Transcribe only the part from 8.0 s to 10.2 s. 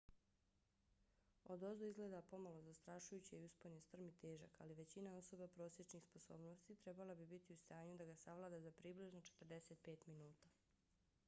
ga savlada za približno 45